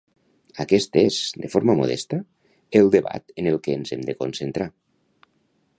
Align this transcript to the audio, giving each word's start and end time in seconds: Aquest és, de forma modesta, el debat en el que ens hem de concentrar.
Aquest 0.63 0.95
és, 1.01 1.17
de 1.43 1.51
forma 1.55 1.75
modesta, 1.81 2.19
el 2.81 2.91
debat 2.97 3.35
en 3.43 3.51
el 3.53 3.61
que 3.67 3.79
ens 3.81 3.95
hem 3.99 4.07
de 4.11 4.17
concentrar. 4.23 4.71